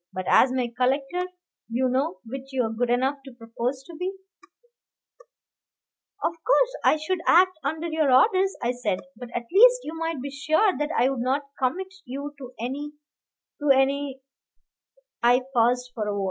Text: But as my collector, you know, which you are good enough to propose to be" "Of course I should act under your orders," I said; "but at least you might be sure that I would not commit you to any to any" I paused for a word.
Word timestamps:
But 0.11 0.25
as 0.27 0.51
my 0.51 0.73
collector, 0.75 1.27
you 1.69 1.87
know, 1.87 2.21
which 2.25 2.51
you 2.51 2.63
are 2.63 2.71
good 2.73 2.89
enough 2.89 3.19
to 3.23 3.31
propose 3.33 3.83
to 3.83 3.95
be" 3.95 4.11
"Of 6.23 6.33
course 6.43 6.75
I 6.83 6.95
should 6.97 7.19
act 7.27 7.59
under 7.63 7.85
your 7.85 8.11
orders," 8.11 8.57
I 8.63 8.71
said; 8.71 9.01
"but 9.15 9.29
at 9.35 9.45
least 9.51 9.81
you 9.83 9.95
might 9.95 10.19
be 10.19 10.31
sure 10.31 10.75
that 10.75 10.89
I 10.97 11.07
would 11.09 11.19
not 11.21 11.43
commit 11.59 11.93
you 12.05 12.33
to 12.39 12.51
any 12.59 12.93
to 13.59 13.69
any" 13.69 14.21
I 15.21 15.43
paused 15.53 15.91
for 15.93 16.07
a 16.07 16.15
word. 16.15 16.19